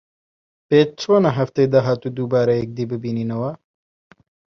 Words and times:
پێت 0.67 0.89
چۆنە 1.01 1.29
هەفتەی 1.39 1.71
داهاتوو 1.73 2.15
دووبارە 2.17 2.53
یەکدی 2.61 2.89
ببینینەوە؟ 2.91 3.51